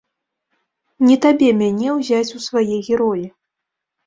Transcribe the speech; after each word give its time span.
Не 1.09 1.17
табе 1.25 1.49
мяне 1.59 1.93
ўзяць 1.99 2.35
у 2.41 2.43
свае 2.47 2.75
героі. 2.89 3.23